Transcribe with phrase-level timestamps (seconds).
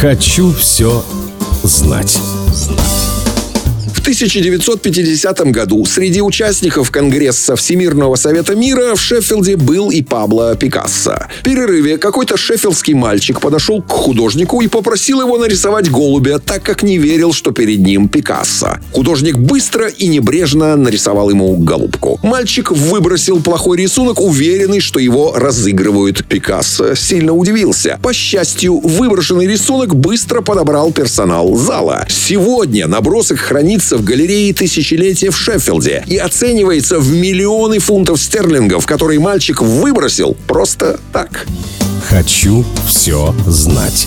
[0.00, 1.02] Хочу все
[1.64, 2.18] знать.
[4.06, 11.26] В 1950 году среди участников Конгресса Всемирного Совета Мира в Шеффилде был и Пабло Пикассо.
[11.40, 16.84] В перерыве какой-то шеффилдский мальчик подошел к художнику и попросил его нарисовать голубя, так как
[16.84, 18.78] не верил, что перед ним Пикассо.
[18.92, 22.20] Художник быстро и небрежно нарисовал ему голубку.
[22.22, 26.24] Мальчик выбросил плохой рисунок, уверенный, что его разыгрывают.
[26.28, 27.98] Пикассо сильно удивился.
[28.00, 32.06] По счастью, выброшенный рисунок быстро подобрал персонал зала.
[32.08, 39.20] Сегодня набросок хранится в галерее тысячелетия в Шеффилде и оценивается в миллионы фунтов стерлингов, которые
[39.20, 41.46] мальчик выбросил просто так.
[42.08, 44.06] Хочу все знать.